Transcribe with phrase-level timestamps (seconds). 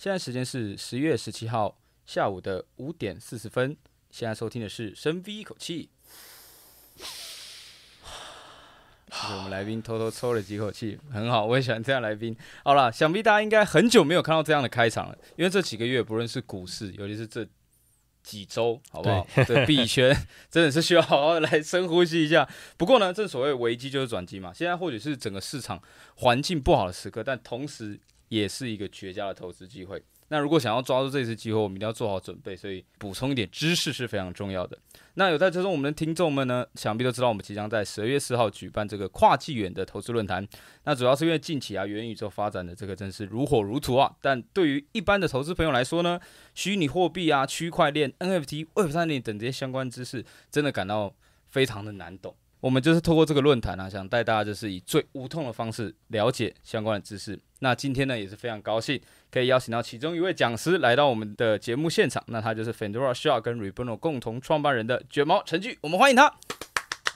[0.00, 3.76] 现在时间是十月十七号下午的五点四十分。
[4.10, 5.90] 现在收听的是深吸一口气。
[9.12, 12.34] 我们来宾偷偷抽了几口气，很好，我也喜欢这样来宾。
[12.64, 17.46] 好了，想必大家应该很久没有看到这样的开场了，因为这几个月不论是股市，尤其是这
[18.22, 19.26] 几周，好不好？
[19.46, 20.16] 这，币圈
[20.50, 22.48] 真的是需要好好的来深呼吸一下。
[22.78, 24.50] 不过呢，正所谓危机就是转机嘛。
[24.50, 25.78] 现在或许是整个市场
[26.14, 28.00] 环境不好的时刻，但同时
[28.30, 30.02] 也是一个绝佳的投资机会。
[30.32, 34.78] 那如果想要抓住这次机会，我们一定要做好准备，所以补充一点知识是非常重要的。
[35.14, 40.46] 那有在追踪我们的听众们呢，想必都知道我们即将在十二月四号举办这个跨纪元的投资论坛。
[40.84, 44.14] 那主要是因为近期啊，元宇宙发展的这个真是如火如荼啊。
[44.22, 46.20] 但对于一般的投资朋友来说呢，
[46.54, 51.12] 虚拟货币啊、区块链、NFT、Web 三点等这些相关知识，真的感到
[51.48, 52.36] 非常的难懂。
[52.60, 57.38] 我们就是透过这个论坛啊，想带大家就是以最无痛的方式了解相关的知识。
[57.60, 59.00] 那今天呢，也是非常高兴
[59.30, 62.22] 可以邀请到其中一位讲师来到我们的节目现场。
[62.26, 66.34] 那他就是 Fendora Shaw 跟 Rebono 共同创办人的卷毛陈巨，我们欢迎他。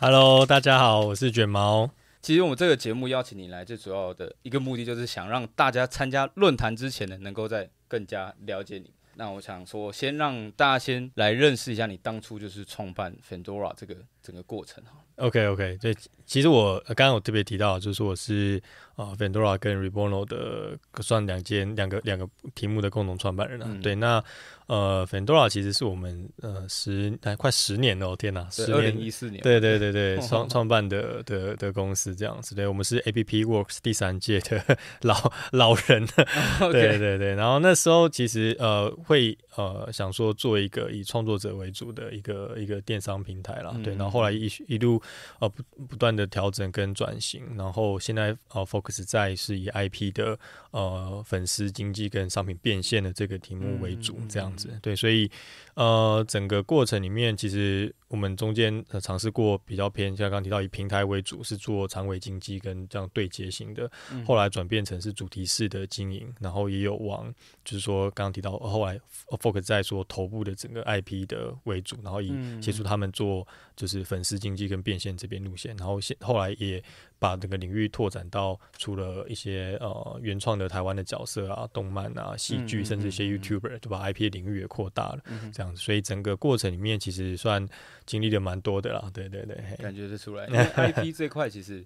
[0.00, 1.90] Hello，大家好，我是卷毛。
[2.22, 8.90] 其实我们这个节目邀请你来，最主要的一个目的就是想让大家参加论坛之前呢，能够在更加了解你。
[9.16, 14.92] 那我想说，先让大家先来认识一下你当初就是创办 Fendora 这个整个过程哈。
[15.16, 15.94] OK OK，对，
[16.26, 18.60] 其实我刚刚我特别提到，就是我是
[18.96, 23.66] 呃 Fendora 跟 Rebono 的算两间两个两个题目的共同创办人啊。
[23.68, 24.22] 嗯、对，那
[24.66, 32.54] 呃 Fendora 其实是我们呃十快十年了，哦天哪，十年，一四年，对对对对，创 创办的的的公司这样子。
[32.54, 36.06] 对，我们是 APP Works 第三届的老老人。
[36.60, 36.72] Okay.
[36.72, 43.72] 对对对，然后那时候其实呃会呃想说做一个以创作者为主的一个一个电商平台啦。
[43.74, 45.02] 嗯、对，然后后来一一路。
[45.40, 50.38] 呃，不不断的调整跟转型，然后现在呃，focus 在是以 IP 的
[50.70, 55.30] 呃粉丝经济跟商品变现的这个题目为主，这样子，嗯、对，所以
[55.74, 57.94] 呃，整个过程里面其实。
[58.08, 63.90] 我们中间呃尝试过比较偏，像刚刚提到以平台为主，是做长尾经济跟这样对接型的，
[64.24, 67.34] 后来转变成是主题式的经营，然后也有往
[67.64, 69.00] 就是说刚刚提到后来
[69.30, 73.44] focus 在说头部的整个 IP 的为主，然后以协助他们做
[73.74, 76.80] 就是粉丝经济跟变现这边路线，然后现后来也。
[77.18, 85.80] 把这个领域拓展到除了一些呃原创的台湾的角色啊、动漫啊、戏剧，嗯、甚至一些 YouTuber，就把 IP 的领域也扩大了，嗯、这样子。
[85.80, 87.66] 所以整个过程里面其实算
[88.04, 89.10] 经历的蛮多的啦。
[89.14, 90.46] 对对对，感觉得出来。
[90.48, 91.84] 因为 IP 这块其实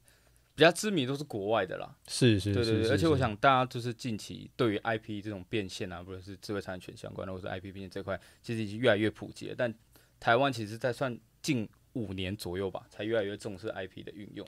[0.55, 1.95] 比较知名都是国外的啦。
[2.09, 2.91] 是是是，对对对。
[2.91, 9.55] 而且我想大家就是近期对于 IP 这种变现啊，不论是智慧产权相关的，或者 IP 变现这块，其实已经越来越普及了。
[9.57, 9.73] 但
[10.19, 14.45] 台湾其实在算近五年左右吧，才越来越重视 IP 的运用。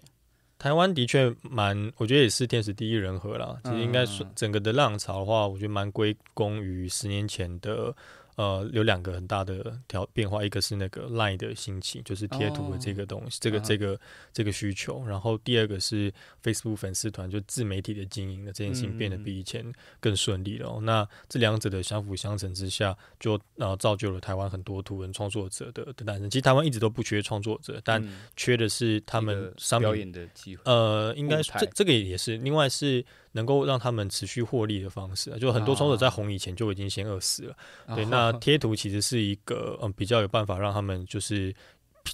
[0.61, 3.57] 台湾的确蛮，我觉得也是天时地利人和啦。
[3.65, 7.95] 其实应该说，整个的浪潮的话，我觉得蛮归功于十年前的。
[8.37, 14.01] 呃，有两个很大的调变化，一个是那个 Line 的兴起，就是贴图的这个东西，哦、这个这个
[14.33, 15.05] 这个需求。
[15.05, 19.65] 然后第二个是 Facebook 粉丝团，就自媒体的经营的这件事情变得比以前
[20.01, 20.71] 更顺利了。
[20.77, 26.31] 嗯、那这两者的相辅相成之下，就然后造就了台湾很多图文创作者的的诞生。
[26.31, 28.03] 其实台湾一直都不缺创作者，但
[28.37, 30.63] 缺的是他们商品表演的机会。
[30.65, 33.05] 呃，应该这这个也是，另外是。
[33.33, 37.57] 能够让他们持续获利的方式，就很多创作者在红以前就已经先饿死了。
[37.87, 41.55] 啊、对，那贴图其实是一个嗯比较有办法让他们就是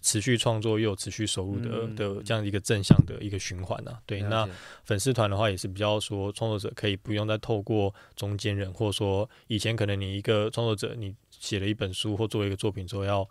[0.02, 3.98] 持续创作又有持续收入的、嗯、的这样一个正向的一个循环啊。
[4.06, 4.48] 对，那
[4.84, 13.28] 粉丝团的话也是比较说创作者可以不用再透过中间人，或者说以前可能你一个创作者你写了一本书或做一个作品之后要。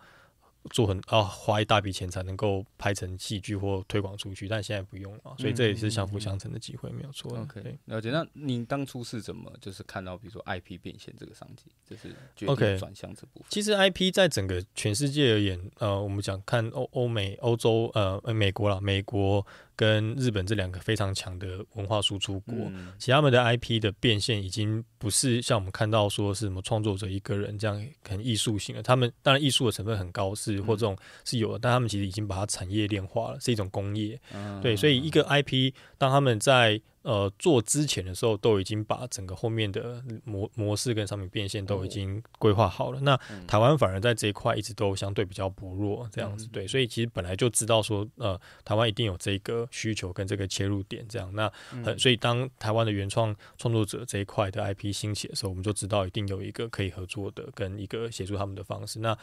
[0.72, 7.38] 做很啊，花一大笔钱才能够拍成戏剧或推广出去，但现在不用了，所以这也是相辅相成的机会，没有错。
[7.40, 8.10] OK，了解。
[8.10, 19.46] 那您当初是怎么就是看到，比如说 IP 变现这个商机，就是决定转向这部分？Okay, 其实 IP 在整个全世界而言，呃，我们讲看欧欧美、欧洲，呃，美国啦，美国。
[19.76, 34.20] 跟日本这两个非常强的文化输出国，嗯、其他们的 IP 的变现已经不是像我们看到说是什么创作者一个人这样很艺术性的，他们当然艺术的成分很高，是或这种是有的，但他们其实已经把它产业链化了，是一种工业。
[34.34, 42.98] 嗯、对，所以一个 IP 当他们在呃，做之前的时候都已经把整个后面的模模式跟商品变现都已经规划好了。
[42.98, 46.68] 哦、那台湾反而在这一块一直都相对比较薄弱，这样子、嗯、对。
[46.68, 51.32] 所以其实本来就知道说，呃，台湾一定有这个需求跟这个切入点，这样。
[51.36, 51.48] 那、
[51.84, 59.00] 很、所以当台湾的原创创作者这一块的 IP 兴起的时候，我们就知道一定有一个可以合作的跟一个协助他们的方式。
[59.00, 59.16] 那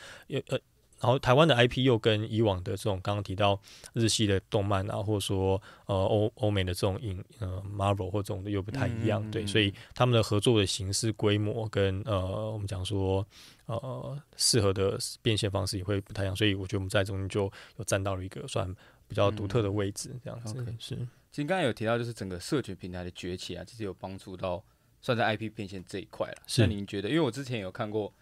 [0.49, 0.59] 呃。
[1.03, 3.61] 然后台湾的 IP 又跟以往的这种刚刚提到
[3.93, 13.27] 日系的动漫啊，或者说呃欧欧美的这种影呃 Marvel 或这种的又不太一样，嗯、对，所以他们的合作的形式、规模跟呃我们讲说
[13.67, 18.73] 呃适合的变现方式也会不太一样，所以我觉得我们在中间就有占到了一个算
[19.09, 20.97] 比较独特的位置，这样子、嗯、是。
[21.33, 24.63] 其实刚才有提到，就是整个社群平台的崛起啊，其实有帮助到
[25.01, 26.43] 算在 IP 变现这一块了。
[26.59, 27.09] 那您觉得？
[27.09, 28.15] 因为我之前有看过。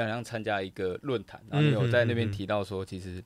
[0.00, 3.22] 要像参加一个论坛，然后你有在那边提到说，其实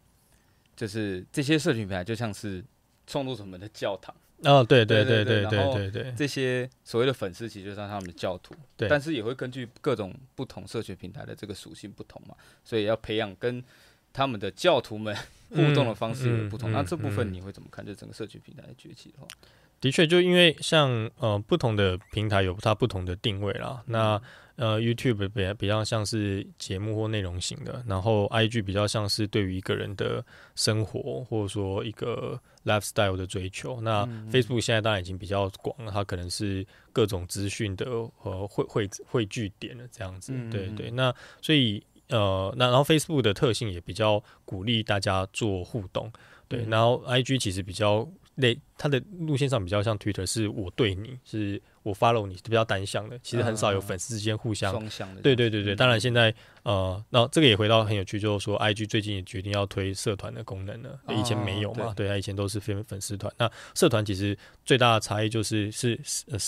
[0.77, 2.65] 就是这些社群平台就像是
[3.07, 4.15] 创作者们的教堂。
[4.45, 8.89] 哦，对对对对对对对，这些所谓的粉丝其实就像他们的教徒，对。
[8.89, 12.35] 但是也会根据各种不同社群平台的这个属性不同嘛，
[12.65, 13.63] 所以要培养跟
[14.13, 15.15] 他们的教徒们
[15.51, 16.73] 互动的方式有不同。
[16.73, 17.85] 那这部分你会怎么看？
[17.85, 19.29] 就整个社群平台的崛起的话，
[19.81, 24.21] 的确，就因为像呃不同的平台有它不同的定位啦，那。
[24.57, 30.23] 呃，YouTube 比比较像是节目或内容型的，然后 IG 比较像是对于一个人的
[30.55, 33.81] 生活或者说一个 lifestyle 的追求。
[33.81, 37.87] 那 Facebook 现在当然已经比较广了，它可能是各种资讯的
[38.23, 40.35] 呃汇汇汇聚点了这样子。
[40.51, 41.11] 对对，那
[41.41, 46.13] 所以呃，那然后 Facebook 的特性也比较鼓励大家做互动。
[46.49, 51.61] 对，然后 IG 其实比较类，它的路线上比较像 Twitter，是我对你是。
[51.83, 55.23] 我 follow 你比较单向的，其实很少有粉丝之间互相双向的。
[55.23, 56.33] 对对对对，当然现在
[56.63, 63.33] 呃，那这个也回到很有趣，就是说 IG 最近也决定要推社团的功能了，以前没有嘛，对，它以前都是粉粉丝团。
[63.39, 64.37] 那社团其实
[64.67, 65.99] 最大的差异就是是
[66.31, 66.39] 呃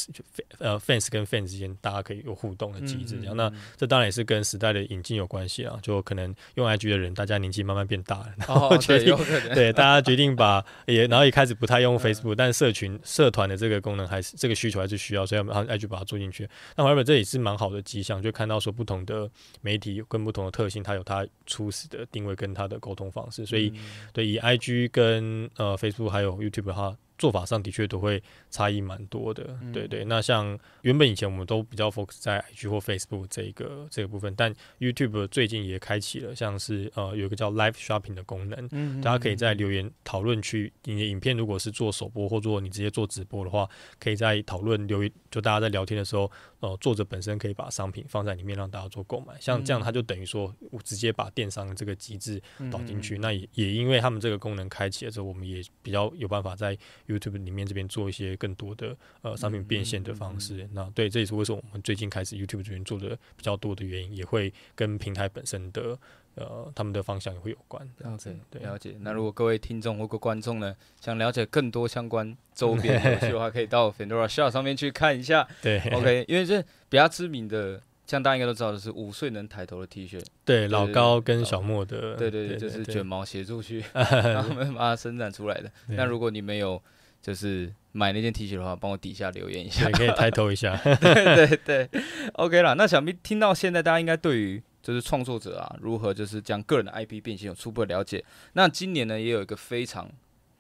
[0.58, 3.35] 呃 fans 跟 fans 之间大家可以有互动的机制这样。
[3.35, 9.17] 那这当然也是跟时代的引进有关系啊，就可能用 IG 的人大家年纪慢慢变大了，然后决定
[9.55, 15.26] 对大家决定把也然后也开始不太用 Facebook，但社群社团的这个功能还是这个需求还是需要。
[15.26, 16.48] 所以，我们 IG 把它做进去。
[16.76, 19.30] 那后来这也是蛮好的迹象，就看到说不同的
[19.60, 23.44] 媒体跟不同的特性，它有它初始的定位跟它的沟通方式。
[23.46, 23.72] 所以，
[24.12, 26.96] 对以 IG 跟呃 Facebook 还有 YouTube 的话。
[27.19, 30.05] 做法上的确都会差异蛮多的，嗯、对对。
[30.05, 43.69] 那像原本以前我们都比较 focus 在 IG 或 Facebook 这一个这个部分，但 YouTube 最近也开启了像是呃有一个叫 Live Shopping 的功能，嗯嗯嗯，大家可以在留言讨论区，你的影片如果是做首播或做你直接做直播的话，
[44.00, 46.31] 可以在讨论留言，就大家在聊天的时候，
[46.61, 56.76] 呃，作者本身可以把商品放在里面让大家做购买，像这样他就等于说我直接把电商的这个机制导进去，那也也因为他们这个功能开启了之后，我们也比较有办法在
[57.06, 65.99] YouTube 里面这边做一些更多的呃商品变现的方式，嗯嗯嗯、那对，这也是为什么我们最近开始 YouTube 这边做的比较多的原因，也会跟平台本身的
[66.34, 67.87] 呃他们的方向也会有关。
[67.99, 68.96] 了解，对，了解。
[69.00, 75.46] 那如果各位听众或各观众呢，想了解更多相关周边 游戏的话，可以到 Fendora Shop 上面去看一下。
[75.60, 77.82] 对，OK，因为这比较知名的，
[78.12, 85.73] 像大家应该都知道的是五岁能抬头的 T 恤，对，老高跟小莫的，对对对，就是卷毛协助去 让他们把它生产出来的。
[85.97, 86.79] 那如果你没有
[87.23, 90.76] 就是买那件 T 恤的话，帮我底下留言一下，可以抬头一下。
[91.00, 91.56] 对对
[91.88, 92.03] 对
[92.35, 92.75] ，OK 了。
[92.75, 98.23] 那想必听到现在，大家应该对于就是创作者啊，如何就是将个人的 IP 变现有初步的了解。
[98.53, 100.06] 那今年呢，也有一个非常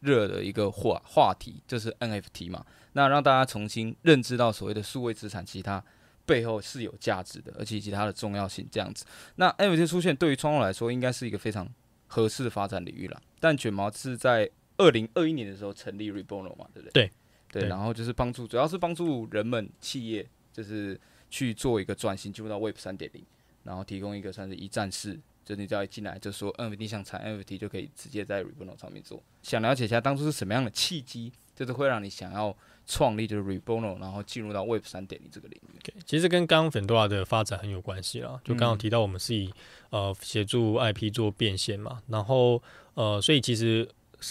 [0.00, 2.64] 热的一个话话题，就是 NFT 嘛。
[2.94, 5.84] 那让大家重新认知到所谓的数位资产，其他
[6.24, 9.04] 背后是有价值的，而且以及它的重要性这样子。
[9.36, 11.68] 那 NFT 出现对于创作来说，应该是一个非常
[12.06, 13.20] 合适的发展领域了。
[13.40, 17.10] 但卷毛是在二零二一年的时候成立 Rebono 嘛，对不对？
[17.48, 20.98] 对对，然后就是帮助，主要是帮助人们企业，就是
[21.28, 23.22] 去做一个转型，进入到 Web 三点零，
[23.64, 29.22] 然后提供一个算是一站式，就你只要一进来就说 NFT 想产 NFT 就可以直接在 Rebono 上面做。
[29.42, 32.56] 想了解一下当初是什么样的契机，就是会让你想要
[32.92, 38.40] 创立就是 Rebono，然后进入到 Web 三点零这个领域？Okay, 其实跟刚刚 Fendora 的发展很有关系啦。
[38.44, 39.52] 就刚刚提到我们是以
[39.90, 42.62] 呃协助 IP 做变现嘛，然后
[42.94, 43.88] 呃所以其实。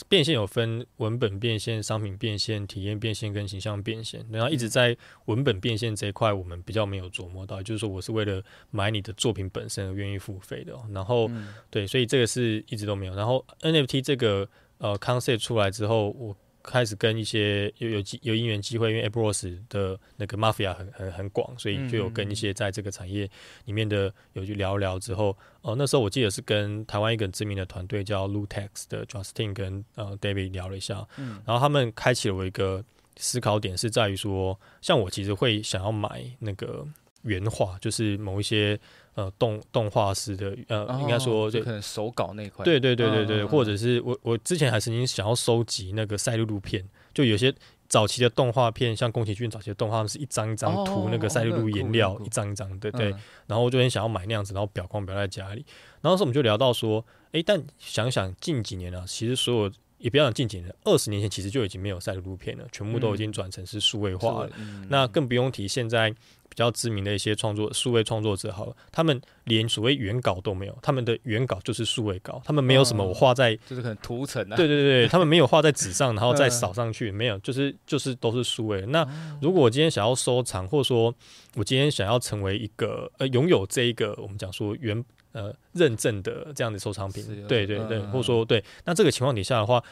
[0.07, 4.25] 变现有分文本变现、商品变现、体验变现跟形象变现。
[4.31, 10.73] 然后一直在文本变现这一块，我们比较没有琢磨到，就是说我是为了买你的作品本身而愿意付费的。
[10.93, 11.29] 然后
[11.69, 13.13] 对，所以这个是一直都没有。
[13.15, 16.33] 然后 NFT 这个呃 concept 出来之后，我。
[16.63, 23.29] 开始跟一些有有机有因缘机会，因为 AppRose 的那个 Mafia 很很很广，所以就有跟一些在这个产业
[23.65, 25.29] 里面的有去聊聊之后，
[25.61, 32.83] 哦、呃，那时候我记得是跟台湾一个知名的团队叫 Lootex 的 Justin 跟呃 David 聊了一下，嗯，然后他们开启了我一个
[33.17, 36.87] 思考点，是在于说，像我其实会想要买那个
[37.23, 38.79] 原画，就是某一些。
[39.13, 47.53] 呃，动动画师的呃，哦、应该说就可能手稿那块，对对对对对，哦、或者是我我之前还曾经想要收集那个赛璐璐片，就有些
[47.89, 53.13] 早期的动画片，像宫崎骏早期的动画，是一张一张涂那个赛璐璐颜料，一张一张对，对。
[53.47, 55.65] 然后我就很想要买那样子，然后裱框裱在家里。
[55.99, 64.49] 然后那时我们就聊到说，哎，但想想近几年啊，其实所有也不要讲近几年，二十年前其实就已经没有赛璐璐片了，全部都已经转成是数位化了。
[64.89, 66.13] 那更不用提现在。
[66.51, 78.85] 比较知名的一些创作数位创作者，好了，他们连所谓原稿都没有，他们的原稿就是数位稿，他们没有什么我画在，就是可能图层啊，对对对，他们没有画在纸上，然后再扫上去，没有，就是就是都是数位。
[78.87, 79.07] 那
[79.41, 81.15] 如果我今天想要收藏，或者说
[81.55, 85.01] 我今天想要成为一个呃拥有这一个我们讲说原
[85.33, 89.83] 呃认证的这样的收藏品，对对对，或者说对，那这个情况底下的话。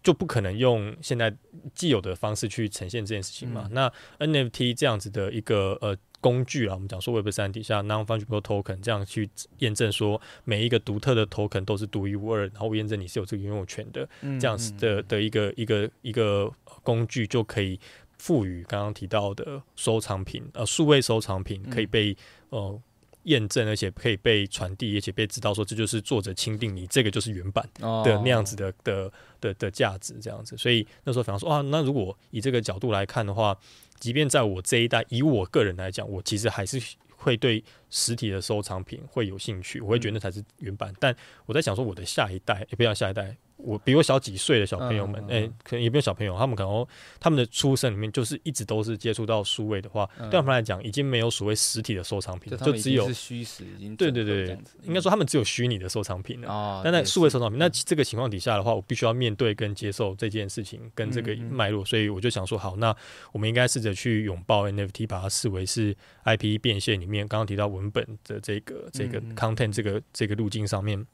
[0.00, 1.36] 就不可能用现在
[1.74, 3.68] 既有的方式去呈现这件事情嘛？
[3.68, 3.92] 嗯、那
[4.26, 9.28] NFT 这样子的一个呃工具啊，我们讲说 Web 三底下 Non-Fungible Token 这样去
[9.58, 14.08] 验证说每一个独特的 Token 都是独一无二，然后验证你是有这个拥有权的，
[14.40, 16.50] 这样子的的一个一个一个
[16.84, 17.78] 工具就可以
[18.18, 22.16] 赋予刚刚提到的收藏品呃数位收藏品可以被
[22.50, 22.80] 呃。
[23.28, 27.66] 验证，而且可以被传递，而且被知道说这就是作者钦定你这个就是原版
[28.04, 33.56] 的那样子的的的的价值这样子，所以那时候反正说啊，那如果以这个角度来看的话，
[34.00, 36.80] 即便在我这一代，以我个人来讲，我其实还是
[37.16, 40.94] 会对实体的收藏品会有兴趣，我会觉得那才是原版。
[40.98, 41.14] 但
[41.46, 43.36] 我在想说，我的下一代，也不要下一代。
[43.58, 46.86] 我比我小几岁的小朋友们，哎、欸，可能也没有小朋友，他们可能
[47.18, 56.48] 他们的出生里面就是一直都是接触到数位的话，嗯、对他们来讲已经没有所谓实体的收藏品，就只有虚实已经对对对，应该说他们只有虚拟的收藏品了。
[56.48, 62.94] 哦、但在数位收藏品，那这个情况底下的话，我必须要面对跟接受这件事情跟这个脉络，所以我就想说，好，那
[63.32, 71.04] 我们应该试着去拥抱 NFT，把它视为是 IP 变现里面刚刚提到文本的这个这个 content 这个这个路径上面。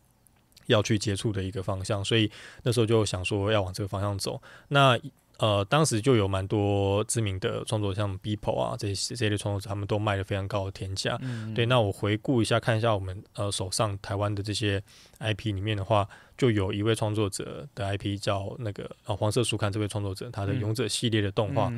[0.66, 2.30] 要去接触的一个方向，所以
[2.62, 4.40] 那时候就想说要往这个方向走。
[4.68, 4.98] 那
[5.38, 11.18] 呃，当时就有蛮多知名的创作者，像 Beeple 啊这些这类创作者，他们都卖了非常高的天价。
[11.56, 14.80] 对，那我回顾一下，看一下我们呃手上台湾的这些
[15.18, 21.68] IP 里面的话，就有一位创作者的 IP 叫那个呃黄色书刊这位创作者，他的勇者系列的动画，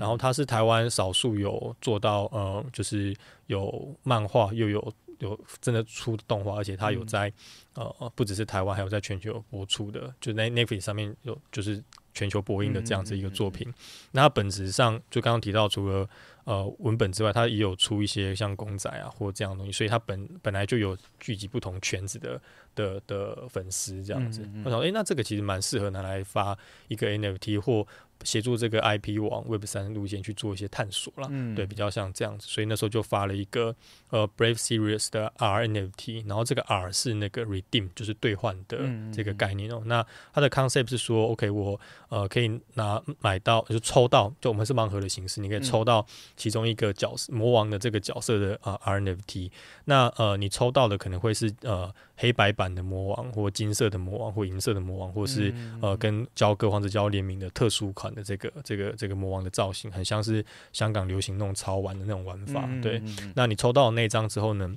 [0.00, 3.14] 然后他是台湾少数有做到呃，就是
[3.46, 4.92] 有漫画又有。
[5.22, 7.28] 有真的出动画，而且它有在、
[7.76, 13.72] 嗯、呃，不只是台湾，还有在全球播出的，就在 Netflix 上面有，就是全球播映的这样子一个作品。
[14.10, 16.08] 那它本质上就刚刚提到，除了
[16.44, 22.40] 呃文本之外，它也有出一些像公仔啊或这样的东西，所以它本本来就有聚集不同圈子的
[22.74, 24.42] 的的粉丝这样子。
[24.42, 27.86] 嗯嗯嗯、我想，诶、欸，那这个其实蛮适合拿来发一个 NFT 或。
[28.24, 33.74] 协助这个 IP 往 Web 三路线去做一些探索了，嗯、对，比较像这样子，所以那时候就发了一个
[34.10, 38.78] 呃 Brave Serious 的 R NFT，然后这个 R 是那个 Redeem，就是兑换的
[39.12, 39.76] 这个概念哦。
[39.76, 46.04] 嗯嗯嗯，那它的 concept 是说，OK，我呃可以拿买到，就抽到，就我们是盲盒的形式，你可以抽到
[46.36, 49.50] 其中一个角色、嗯、魔王的这个角色的啊、呃、RNFT。
[49.84, 51.92] 那呃你抽到的可能会是呃。
[52.14, 62.68] 黑白版的魔王，或金色的魔王，或银色的魔王，或是呃跟交割或者交联名的特殊款的这个这个这个魔王的造型，很像是香港流行那种潮玩的那种玩法。
[62.82, 63.02] 对，
[63.34, 64.74] 那你抽到那张之后呢？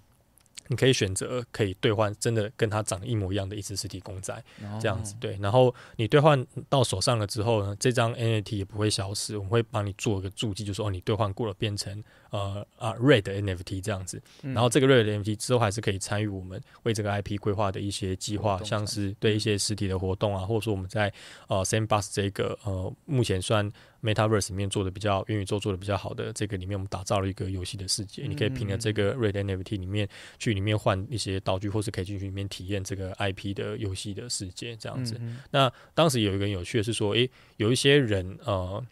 [0.68, 4.44] 你可以选择可以兑换真的跟它长得一模一样的一只实体公仔，
[4.82, 5.38] 这样子对。
[5.40, 12.04] 然后你兑换到手上了之后呢，这张 NFT 也不会消失，我们会帮你做一个注记，就是说哦，你兑换过了，变成
[12.36, 14.22] 呃啊 Red NFT 这样子。
[14.42, 21.12] 然后这个 Red NFT 之后还是可以参与我们为这个 IP 规划的一些计划，像是对一些实体的活动啊，或者说我们在
[21.48, 23.72] 呃 Sandbox 这个呃目前算。
[24.06, 35.20] Metaverse 里面做的比较元宇宙做的比较好的这个里面，我们打造了一个游戏的世界，你可以凭着这个 Red NFT 里面去里面换一些道具，或是可以进去里面体验这个 IP 的游戏的世界这样子。
[35.50, 37.28] 那当时有一个很有趣的是说，诶，
[37.58, 38.86] 有一些人呃。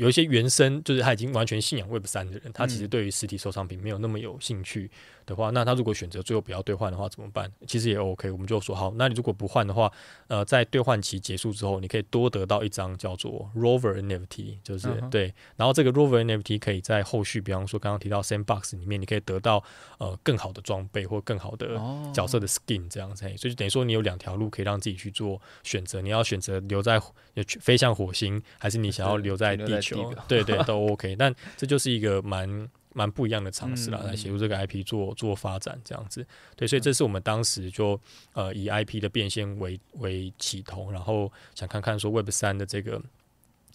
[0.00, 4.90] 有一些原生就是他已经完全信仰 Web 三的人，他其实对于实体收藏品没有那么有兴趣
[5.26, 7.50] 的话，那他如果选择最后不要兑换的话怎么办？
[7.66, 9.90] 其实也 OK，我们就说好，那你如果不换的话，
[10.28, 15.10] 呃，在兑换期结束之后，你可以多得到一张叫做 Rover NFT，就是、uh.
[15.10, 19.62] 对，然后这个 Rover NFT 可以在后续，比方说刚刚提到 Sandbox 里面，你可以得到
[19.98, 21.80] 呃更好的装备或更好的
[22.12, 27.00] 角色的 Skin 这样子，所以就等于说你有两条路可以让自己去做选择，你要选择留在
[27.60, 30.12] 飞向火星，还是你想要留在地球？
[30.28, 36.26] 对对都 OK，但这就是一个蛮蛮不一样的尝试啦，来协助这个 IP 做做发展这样子。
[36.56, 38.00] 对，所以这是我们当时就
[38.32, 43.00] 呃以 IP 的变现为为起头，然后想看看说 Web 三的这个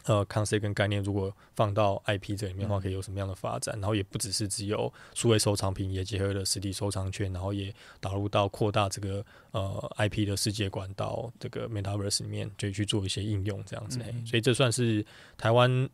[0.04, 3.76] 呃，concept 跟概念如果放到 IP 这里面的话，可以有什么样的发展？
[3.76, 13.98] 嗯、然后也不只是只有数位收藏品，也结合了实体收藏圈，然后也导入到扩大这个呃 IP 的世界观到这个 Metaverse 里面，就去做一些应用这样子。
[14.06, 15.04] 嗯、所以这算是
[15.38, 15.90] 台湾，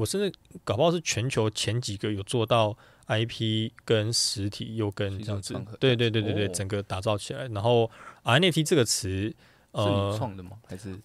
[0.00, 0.32] 我甚至
[0.64, 2.76] 搞不好是全球前几个有做到
[3.06, 7.46] IP 跟实体又跟这样子，对对对对对，哦、整个打造起来。
[7.48, 7.90] 然后
[8.24, 9.34] NFT 这个词，
[9.72, 10.52] 呃，是你创的吗？
[10.66, 10.98] 还是？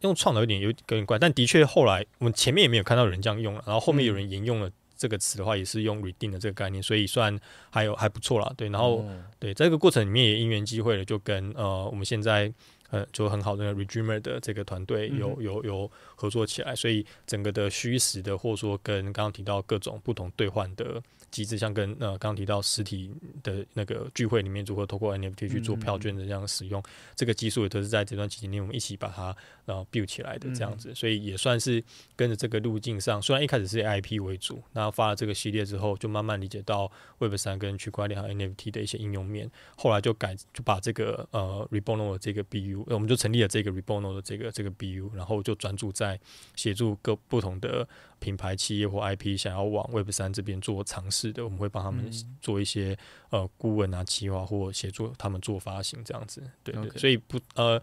[0.00, 8.50] 用创的有点有点怪，但的确后来我们前面也没有看到有人这样用了，然后后面有人沿用了这个词的话，也是用 redeem 的这个概念，所以算还有还不错啦。
[8.56, 12.50] 对，然后、嗯、对，在这个过程里面也因缘机会了，就跟呃我们现在
[12.90, 21.02] 呃就很好的 Redreamer 的这个团队有有有合作起来，所以整个的虚实的或者说跟刚刚提到各种不同兑换的。
[21.30, 23.08] 机制像跟呃刚刚提到实体
[23.44, 29.26] 的那个聚会里面如何透过 NFT 去做票券的这样使用，嗯、这个技术也都是在这段期间内我们一起把它
[29.64, 31.80] 然后 build 起来的这样子，嗯、所以也算是
[32.16, 46.18] 跟着这个路径上，虽然一开始是以 IP 为主，那发了这个系列之后，就慢慢理解到 Web 三跟区块链和 NFT 的一些应用面，后来就改就把这个呃 reborno 的这个 BU，我们就成立了这个 Rebono 的这个这个 BU，然后就专注在
[46.54, 47.88] 协助各不同的。
[48.20, 52.04] 品牌企业或 IP 想要往 Web 三这边做尝试的，我们会帮他们
[52.38, 52.94] 做一些、
[53.30, 56.42] 嗯、呃顾问啊、企划或协助他们做发行这样子。
[56.62, 57.82] 对.所以不呃，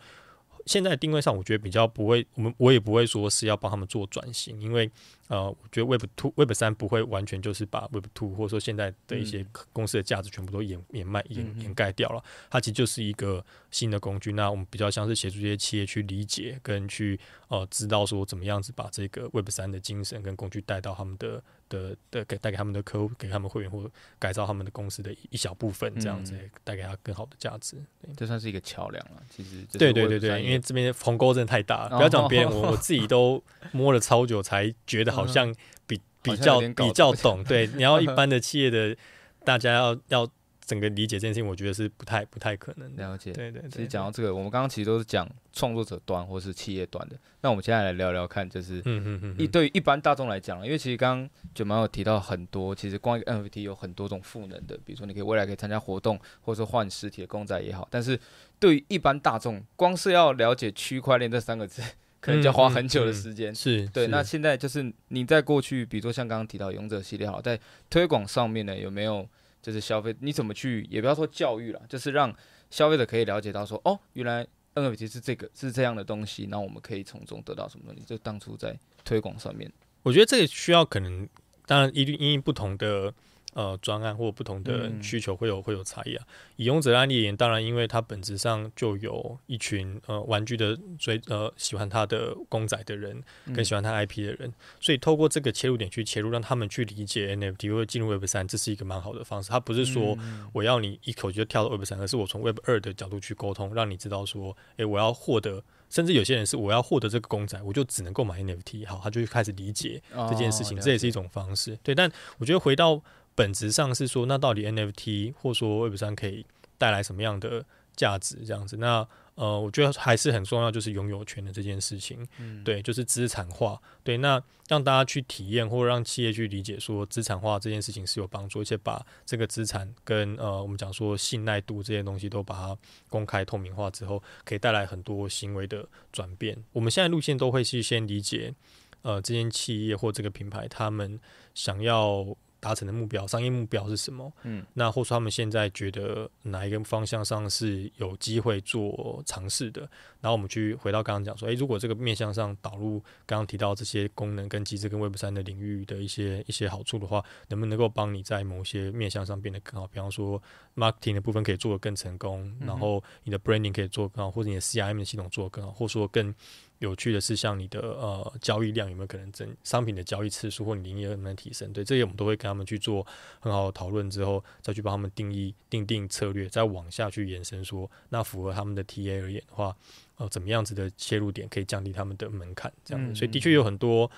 [0.68, 4.92] 现在定位上我觉得比较不会，我们我也不会说是要帮他们做转型，因为。
[5.30, 12.24] 呃，我觉得 Web Two、Web 三不会完全就是把 Web Two 或者说现在的一些公司的价值全部都掩掩埋掩掩盖掉了。
[12.50, 14.32] 它其实就是一个新的工具。
[14.32, 17.20] 那我们比较像是协助这些企业去理解跟去
[17.50, 26.34] 呃知道说怎么样子把这个 Web 三的精神跟工具带到他们的的的给带给他们的客户，给他们会员或改造他们的公司的一小部分，这样子
[26.64, 27.76] 带给他更好的价值。
[28.16, 29.22] 这算是一个桥梁了。
[29.30, 35.18] 其实对对对对，因为这边鸿沟真的太大了，不要讲别人，我 我自己都摸了超久才觉得。
[35.18, 35.52] 好像
[35.88, 38.96] 比比较比较懂，对， 你要一般的企业的
[39.44, 40.30] 大家要要
[40.68, 43.32] 整个理解这件事情，我觉得是不太不太可能了解。
[43.32, 58.20] 对对，其实讲到这个，我们刚刚其实都是讲创作者端或是企业端的，那我们接下来聊聊看，就是嗯嗯嗯一对于一般大众来讲，因为其实刚刚就蛮有提到很多，其实光一个 NFT 有很多种赋能的，比如说你可以未来可以参加活动，或者说换实体的公仔也好，但是
[58.60, 61.82] 对于一般大众，光是要了解区块链这三个字。
[62.20, 64.06] 可能就要花很久的时间，嗯嗯嗯，是对。
[64.06, 67.58] 是那现在就是你在过去，比如说像刚刚提到勇者系列，好，在
[67.92, 69.26] 推广上面呢，有没有
[69.68, 70.16] 就是消费？
[70.22, 70.88] 你怎么去？
[70.90, 72.34] 也不要说教育了，就是让
[72.70, 78.02] 消费者可以了解到说，哦，原来 NFT 是这个是这样的东西，那我们可以从中得到什么东西？
[78.06, 79.70] 就当初在推广上面，
[80.04, 81.28] 我觉得这个需要可能，
[81.66, 83.14] 当然一定因应不同的。
[83.58, 86.24] 呃，专案或不同的需求会有会有差异啊。
[86.58, 93.20] 以勇者案例而言，当然，因为它本质上就有一群呃玩具的追呃喜欢它的公仔的人，
[93.56, 99.50] 跟喜欢它 IP 的人，嗯、所以透过这个切入点去切入，让他们去理解 NFT 或者进入 Web 三，这是一个蛮好的方式。
[99.50, 100.16] 它不是说
[100.54, 108.88] 我要你一口就跳到 Web 三，而是我从 Web 二的角度去沟通，让你知道说，诶、欸，我要获得，甚至有些人是我要获得这个公仔，我就只能购买 NFT。
[108.88, 111.76] 好，他就开始理解这件事情，哦、这也是一种方式。
[111.82, 113.02] 对，但我觉得回到。
[113.38, 116.44] 本质上是说，那到底 NFT 或说 Web 三可以
[116.80, 117.64] 带来什么样的
[117.96, 118.38] 价值？
[118.44, 122.28] 这样子，那呃，我觉得还是很重要，就是拥有权的这件事情。
[122.40, 123.80] 嗯，对，就是资产化。
[124.04, 132.76] 对，那让大家去体验，或者让企业去理解，说资产化这件事情是有帮助，而且把这个资产跟呃，我们讲说信赖度这些东西都把它
[133.08, 136.58] 公开透明化之后，可以带来很多行为的转变。
[136.74, 138.56] 我们现在路线都会是先理解，
[139.04, 141.20] 呃，这间企业或这个品牌他们
[141.54, 142.36] 想要。
[142.60, 144.32] 达成的目标，商业目标是什么？
[144.44, 149.82] 嗯，那或者说他们现在觉得哪一个方向上是有机会做尝试的？
[150.20, 159.88] 然后我们去回到刚刚讲说，诶、欸，如果这个面向上导入刚刚提到这些功能跟机制跟 Web 三的领域的一些一些好处的话，能不能够帮你在某些面向上变得更好？
[159.88, 160.42] 比方说
[160.76, 166.34] marketing 的部分可以做得更成功，然后你的 branding 可以做得更好，或者你的 CRM 的系统做得更好，或者说更。
[166.80, 171.74] 有趣的是，像你的呃交易量有没有可能增，商品的交易次数或你营业额能不能提升？
[171.74, 173.06] 对，这些我们都会跟他们去做
[173.40, 179.76] 很好的讨论之后，再去帮他们定义定定策略，再往下去延伸说，那符合他们的 TA 而言的话，
[180.18, 182.72] 呃，怎么样子的切入点可以降低他们的门槛？
[182.86, 184.10] 这样，嗯嗯，所以的确有很多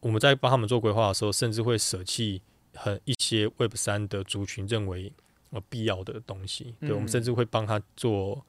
[0.00, 2.42] 我们在帮他们做规划的时候，甚至会舍弃
[2.74, 5.10] 很一些 Web 三的族群认为
[5.50, 6.74] 呃必要的东西。
[6.80, 8.44] 对，我们甚至会帮他做。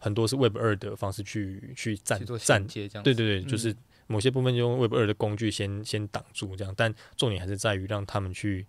[0.00, 3.72] 很多是 Web 二的方式去去站站接这样，对对对，嗯、就是
[4.08, 8.66] 某些部分就用 Web 二的工具先先挡住这样，但重点还是在于让他们去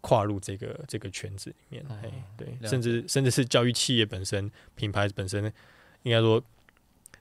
[0.00, 5.44] 跨入这个这个圈子里面，哎、哦，对，甚至甚至是教育企业本身、品牌本身，
[6.02, 6.42] 应该说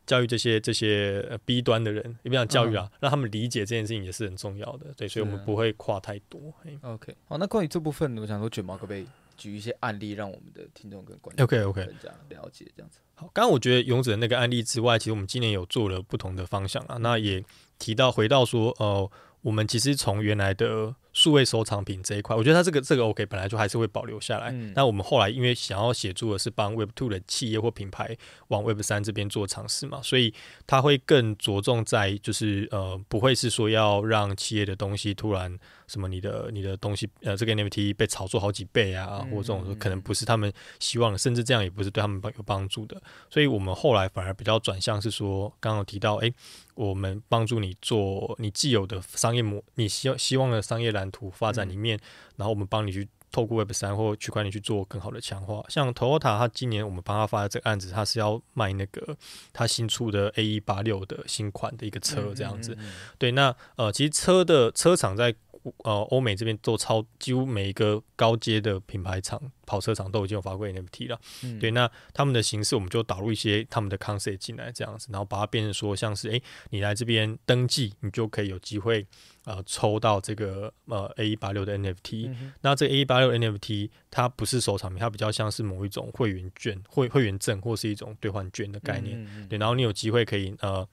[0.07, 4.87] 教育这些这些 B 端的人，也不讲教育啊，嗯、让他们理解这件事情也是很重要的。
[4.97, 6.51] 对，所以我们不会跨太多。
[6.81, 9.05] OK，好，那关于这部分，我想说卷毛可不可以
[9.37, 12.99] 举一些案例，让我们的听众跟观众 OK OK 更加了解这样子。
[13.21, 17.45] 好，刚刚我觉得勇者那个案例之外，其实我们今年有做了不同的方向啊，那也
[17.77, 19.07] 提到回到说，呃，
[19.43, 20.95] 我们其实从原来的。
[21.13, 24.49] 数位收藏品这一块，我觉得它这个这个 OK，本来就还是会保留下来。
[24.51, 28.15] 嗯、但我们后来因为想要协助的是帮 Web Two 的企业或品牌
[28.47, 30.33] 往 Web 三这边做尝试嘛，所以
[30.65, 43.01] 它会更着重在就是呃，不会是说要让企业的东西突然什么你的你的东西呃这个 NFT 被炒作好几倍啊，嗯、或这种可能不是他们希望的，甚至这样也不是对他们有帮助的。
[43.29, 46.33] 所以我们后来反而比较转向是说，刚刚有提到，哎、欸，
[46.75, 52.01] 我们帮助你做你既有的商业模，你希希望的商业蓝图发展里面，嗯、
[52.37, 55.63] 然后我们帮你去透过 Web 三或区块链去做更好的强化。
[55.69, 59.15] 像 Toyota，它今年我们帮他发的这个案子，它是要卖那个
[59.53, 62.77] 它新出的 A 一八六的新款的一个车，这样子。
[63.17, 65.35] 对，那呃，其实车的车厂在。
[65.83, 71.19] 呃，欧美这边都超，几乎每一个高阶的品牌厂、跑车厂都已经有发过 NFT 了。
[71.43, 79.05] 嗯、对，那他们的形式，我们就导入一些他们的 concept 进来，这样子，然后把它变成说，像是，诶、欸，你来这边登记，你就可以有机会，
[79.45, 82.29] 呃，抽到这个呃 A 一八六的 NFT。
[82.29, 89.47] 嗯、那这 A 一八六 NFT 它不是收藏品，它比较像是某一种会员券、会会员证或是一种兑换券的概念。
[89.47, 90.87] 对，然后你有机会可以呃。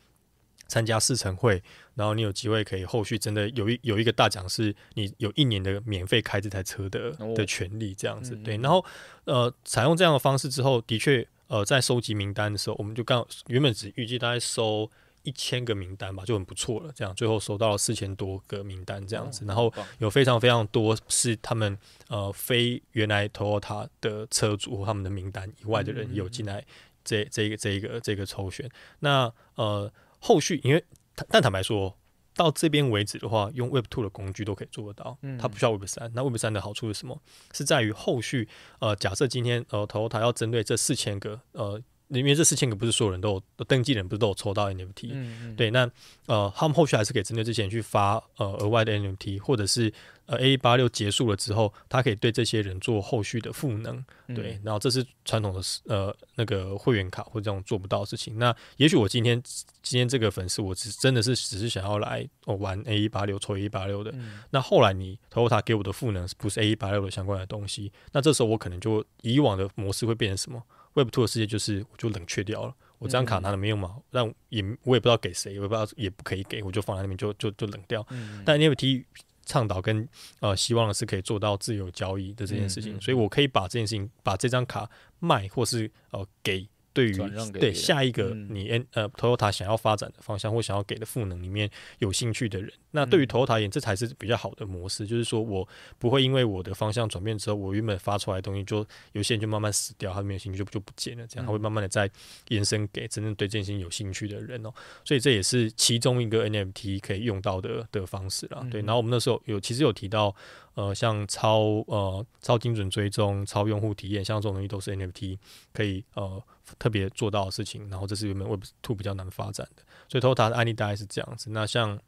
[0.71, 1.63] 参加试乘会，
[1.99, 8.57] 然后你有机会可以后续真的有一有一个大奖，是你有一年的免费开这台车的的权利，这样子、哦、对。
[8.59, 8.85] 然后
[9.25, 14.89] 呃，采用这样的方式之后，的确呃，在收集名单的时候，我们就刚原本只预计大概收
[15.25, 16.93] 一千个名单吧，就很不错了。
[16.95, 26.65] 这样最后收到了四千多个名单这样子，哦、然后有非常非常多是他们呃非原来 Toyota 的车主他们的名单以外的人有进来
[27.03, 28.71] 这这一个这一个这个抽选。
[29.01, 29.93] 那呃。
[30.21, 30.85] 后续，因为
[31.29, 31.97] 但坦白说，
[32.35, 36.11] 到这边为止的话，用 Web Two 的工具都可以做得到，它不需要 Web 三。
[36.15, 37.21] 那 Web 三的好处是什么？
[37.53, 38.49] 是在于后续，
[38.81, 41.83] 呃，假设今天呃，Toyota 要针对这四千个呃。
[42.09, 45.55] 因为这四千个不是所有人都有登记的人，不是都有抽到 NFT？
[45.57, 45.91] 对，那
[46.27, 49.93] 呃，他们后续还是可以针对这些人去发呃额外的 NFT，或者是
[50.27, 54.05] 呃 A 八六结束了之后，他可以对这些人做后续的赋能。
[54.35, 58.39] 对，嗯、然后这是传统的呃那个会员卡或这种做不到的事情。
[58.39, 59.43] 那也许我今天
[59.83, 64.11] 今天这个粉丝，我只真的是只是想要来玩 A 一八六抽 A 一八六的。
[64.15, 70.63] 嗯、那后来你 Toyota 给我的赋能不是 A 一八六的相关的东西，那这时候我可能就以往的模式会变成什么
[70.95, 73.97] ？Web Two 的世界就是我就冷却掉了，我这张卡拿了没用嘛？
[74.11, 78.07] 但也我也不知道给谁，我也不知道也不可以给，我就放在那边就就就冷掉。
[78.11, 79.05] 嗯、但 NFT
[79.45, 80.09] 倡导跟
[80.41, 86.69] 呃希望的是可以做到自由交易的这件事情，嗯嗯、所以我可以把这件事情把这张卡卖或是呃给。
[86.99, 95.07] 对于对下一个你 N、嗯、呃 Toyota 想要发展的方向或想要给的赋能里面有兴趣的人，那对于 Toyota 而言，这才是比较好的模式。
[95.07, 101.25] 就是说我不会因为我的方向转变之后，我原本发出来的东西就有些人就慢慢死掉，他没有兴趣就就不见了。
[101.29, 102.11] 这样他会慢慢的再
[102.49, 104.73] 延伸给真正对这件事情有兴趣的人哦。
[105.05, 108.67] 所以这也是其中一个 NFT 可以用到的的方式啦。
[108.71, 110.35] 对，然后我们那时候有其实有提到。
[110.75, 115.39] 呃，像超呃超精准追踪、超用户体验，像这种东西都是 NFT
[115.73, 116.43] 可以呃
[116.79, 117.89] 特别做到的事情。
[117.91, 121.51] 然后这是原本 Web Two 比较难发展的，所以 Toyota 的案例大概是这样子。
[121.51, 121.99] 那像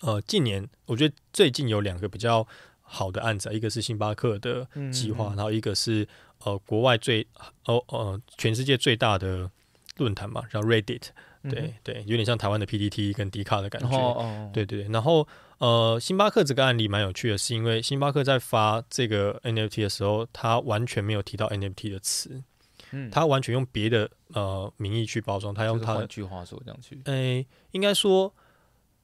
[0.00, 2.46] 呃近年，我觉得最近有两个比较
[2.82, 6.06] 好的案子，一个是星巴克的计划，嗯嗯然后一个是
[6.44, 7.26] 呃国外最
[7.64, 9.50] 哦呃全世界最大的
[9.96, 11.08] 论坛嘛，叫 Reddit。
[11.50, 13.96] 对、嗯、对，有点像台湾的 PDT 跟迪卡的感觉。
[13.96, 15.26] 哦哦对对对，然后
[15.58, 22.42] 呃，星巴克这个案例蛮有趣的，是因为星巴克在发这个 NFT 的时候，他完全没有提到 NFT 的词，
[22.90, 28.34] 嗯，他完全用别的呃名义去包装，他用他的句话说这样去，哎，应该说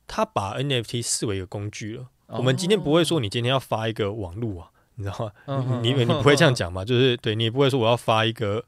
[0.06, 2.08] 他把 NFT 视为一个工具了。
[2.26, 5.32] 哦、我们今天不会说你今天要发一个网路啊，你知道吗？
[5.46, 6.84] 嗯、你你你不会这样讲嘛？
[6.84, 8.64] 就是对你也不会说我要发一个。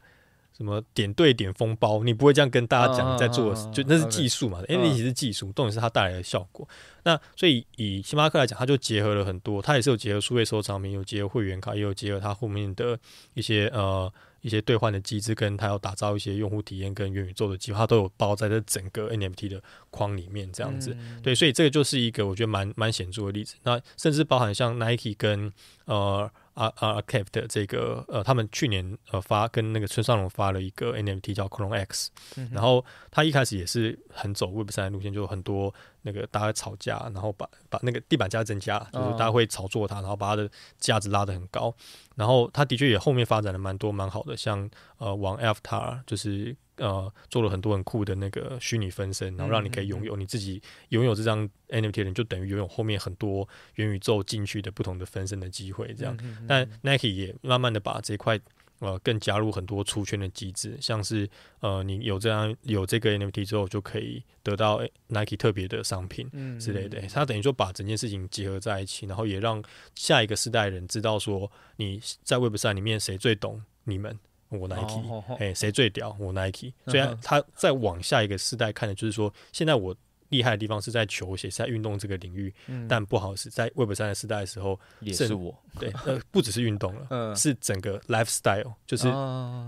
[0.57, 6.69] 什么点对点封包，你不会这样跟大家讲你在做的，就那是技术嘛？NFT 是技术，重点是它带来的效果。
[7.03, 12.99] 那所以以星巴克来讲，它就结合了很多，它也是有结合数位收藏品，有结合会员卡，也有结合它后面的
[13.35, 14.13] 一些呃。
[14.45, 20.95] 一些兑换的机制，跟它要打造一些用户体验跟元宇宙的计划，都有包在这整个 NFT 的框里面，这样子。
[21.01, 23.55] 嗯、对，所以这个就是一个我觉得蛮蛮显著的例子。
[23.63, 25.51] 那甚至包含像 Nike 跟
[25.87, 35.75] 呃 Archive 的这个呃，他们去年呃发跟那个村上隆发了一个 NFT 叫 Clone X，、嗯、然后他一开始也是很走 Web 三的路线，就很多。
[36.07, 41.75] 那个大家吵架，然后把把那个地板价增加，就是大家会炒作它，然后把它的价值拉得很高。
[42.15, 50.61] 然后他的确也后面发展了蛮多蛮好的，像呃往 Avatar 就是呃做了很多很酷的那个虚拟分身，然后让你可以拥有你自己
[50.91, 55.93] 拥有这张 NFT 的人，就等于拥有后面很多元宇宙进去的不同的分身的机会。
[55.95, 56.17] 这样，
[56.49, 58.41] 但 Nike 也慢慢的把这块。
[58.81, 61.27] 呃，更加入很多出圈的机制，像是
[61.61, 67.01] 呃，你有这样有这个 NFT 之后，就可以得到 Nike 特别的商品之类的。
[67.03, 69.63] 他、等于说把整件事情结合在一起，然后也让
[69.95, 74.19] 下一个世代的人知道说，你在 Web 三里面谁最懂你们，
[74.59, 76.73] 我 Nike，哎，谁最屌，我 Nike。
[76.87, 79.95] 所以他再往下一个世代看的就是说，现在我。
[80.35, 85.55] 厉害的地方是在球鞋，是在运动这个领域，嗯、但不好是在 Web 三的时代的时候，也是我。
[85.79, 89.09] 对，呃，不只是运动了， 嗯、是整个 lifestyle，就是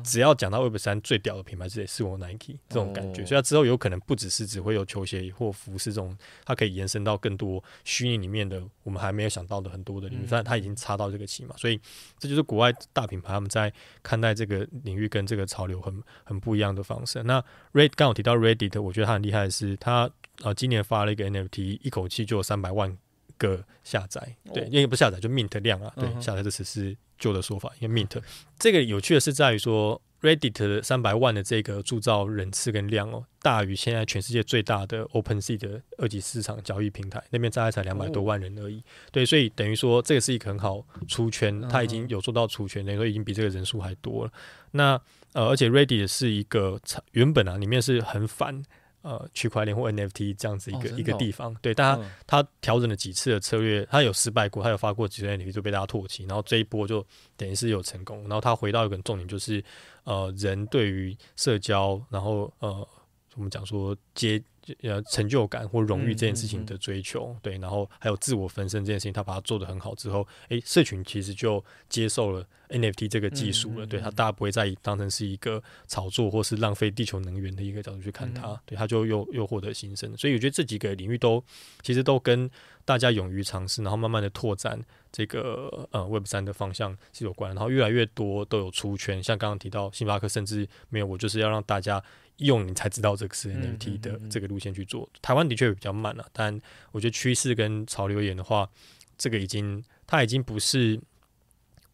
[0.04, 11.80] 只要讲到 Web 三最屌的品牌，这也是我 Nike 这种感觉，哦、所以它之后有可能不只是只会有球鞋或服饰这种，它可以延伸到更多虚拟里面的我们还没有想到的很多的领域，但它已经插到这个旗嘛，所以
[12.18, 17.22] 这就是国外大品牌他们在看待这个领域跟这个潮流很很不一样的方式。
[17.24, 20.08] 那 Red 刚好提到 Reddit，我觉得它很厉害的是它。
[20.42, 22.96] 啊，今年发了一个 NFT，一口气就有三百万
[23.38, 28.20] 个下载，对，因为不下载就 mint 量啊，对，下载这词是旧的说法，因为 mint。
[28.58, 44.32] 这个有趣的是在于说，Reddit 的三百万的这个铸造人次跟量哦，大于现在全世界最大的 OpenSea 的二级市场交易平台，那边大概才两百多万人而已，对，所以等于说这个是一个很好出圈，它已经有做到出圈，等于说已经比这个人数还多了。
[44.72, 45.00] 那
[45.32, 46.80] 呃，而且 Reddit 是一个
[47.12, 48.62] 原本啊里面是很反。
[49.06, 59.62] 呃，区块链或 NFT 这样子一个、哦哦、一个地方，对，但他他调整了几次的策略，他有失败过，他有发过几次 NFT 就被大家唾弃，然后这一波就等于是有成功，然后他回到一个重点就是，
[60.02, 62.88] 呃，人对于社交，然后呃，
[63.36, 64.42] 我们讲说接。
[64.82, 81.42] 呃，成就感或荣誉这件事情的追求，嗯嗯嗯、对，然后还有自我分身这件事情，他把它做得很好之后，诶，社群其实就接受了 NFT 这个技术了，对他大家不会再以当成是一个炒作或是浪费地球能源的一个角度去看它，嗯、对，他就又又获得新生，所以我觉得这几个领域都
[81.82, 82.50] 其实都跟
[82.84, 84.80] 大家勇于尝试，然后慢慢的拓展
[85.12, 92.02] 这个呃 Web 三的方向是有关，然后越来越多都有出圈，像刚刚提到星巴克，甚至没有，我就是要让大家。
[92.38, 96.60] 用你才知道这个是 NFT 的这个路线去做，嗯嗯嗯、台湾的确比较慢了、啊，但
[96.92, 98.68] 我觉得趋势跟潮流而言的话，
[99.16, 101.00] 这个已经它已经不是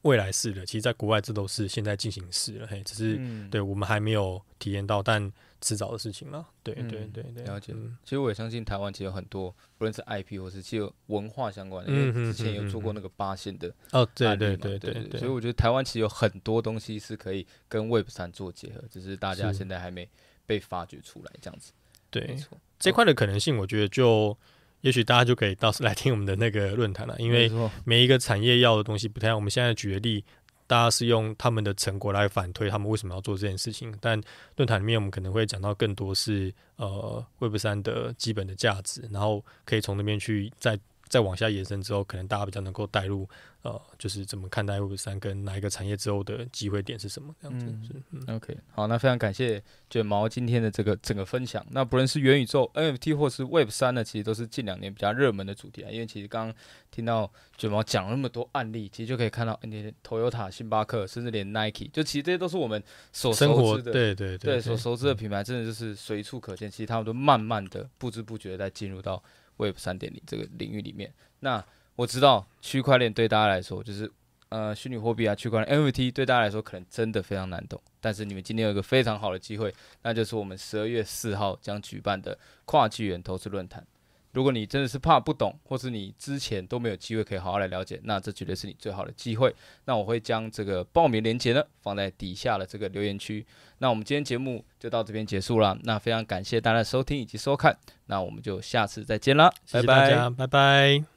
[0.02, 6.44] 未来式了，其实在国外这都是现在进行式了，嘿，只是、嗯、对我们还没有体验到，但迟早的事情了。
[6.64, 7.72] 对对对对，了解。
[8.02, 20.08] 其实我也相信台湾其实有很多，不论是 IP 或是其实文化相关的，因为之前有做过那个八线的哦，对对对对对，所以我觉得台湾其实有很多东西是可以跟 Web 三做结合，只是大家现在还没。
[20.46, 21.72] 被发掘出来这样子，
[22.10, 24.36] 对，没错，这块的可能性，我觉得就
[24.82, 27.50] 也许大家就可以到时来听我们的那个论坛了，因为
[27.84, 29.36] 每一个产业要的东西不太一样。
[29.36, 30.24] 我们现在举的例，
[30.66, 34.20] 大家是用他们的成果来反推他们为什么要做这件事情，但
[34.56, 40.78] 论坛里面我们可能会讲到更多是呃 Web 三的基本的价值，然后可以从那边去再
[41.12, 43.28] 再往下延伸之后，可能大家比较能够带入。
[43.60, 47.66] 呃，就是怎么看待 Web 三跟哪一个产业之后的机会点是什么这样子？
[48.10, 51.64] 嗯嗯、OK，好，那非常感谢卷毛今天的这个整个分享。
[51.70, 55.90] 那不论是元宇宙 NFT 或是 Web 三呢，其实都是近两年比较热门的主题啊。
[55.92, 56.56] 因为其实刚刚
[56.90, 66.68] 听到卷毛讲了那么多案例，其实就可以看到，连 Toyota、星巴克，甚至连 Nike，就其实这些都是我们所熟知的，对对对，对，对所熟知的品牌，真的就是随处可见。
[66.68, 69.22] 其实他们都慢慢的、不知不觉的在进入到
[69.62, 71.12] Web 三点零这个领域里面。
[71.40, 71.64] 那
[71.96, 74.10] 我知道区块链对大家来说，就是
[74.48, 77.80] 呃虚拟货币啊，区块链 NFT 对大家来说可能真的非常难懂。
[78.00, 79.72] 但是你们今天有一个非常好的机会，
[80.02, 83.86] 那就是我们十二月四号将举办的跨纪元投资论坛。
[84.32, 89.54] 如果你真的是怕不懂，或是你之前都没有机会可以好好来了解，那这绝对是你最好的机会。
[89.84, 93.46] 那我会将这个报名链接呢放在底下的这个留言区。
[93.78, 95.76] 那我们今天节目就到这边结束了。
[95.82, 97.76] 那非常感谢大家的收听以及收看。
[98.06, 100.46] 那我们就下次再见啦，谢谢大家，拜拜。
[100.46, 101.11] 拜拜。